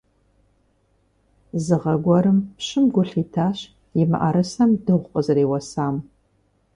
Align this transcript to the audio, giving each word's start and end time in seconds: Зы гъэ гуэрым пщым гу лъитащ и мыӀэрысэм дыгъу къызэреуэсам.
Зы 1.63 1.75
гъэ 1.81 1.93
гуэрым 2.03 2.37
пщым 2.57 2.85
гу 2.93 3.01
лъитащ 3.09 3.57
и 4.01 4.03
мыӀэрысэм 4.09 4.69
дыгъу 4.83 5.09
къызэреуэсам. 5.11 5.95